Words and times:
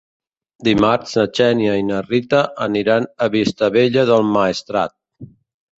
Dimarts 0.67 1.13
na 1.19 1.25
Xènia 1.39 1.75
i 1.81 1.85
na 1.91 2.01
Rita 2.09 2.41
aniran 2.69 3.07
a 3.27 3.31
Vistabella 3.39 4.09
del 4.13 4.29
Maestrat. 4.35 4.99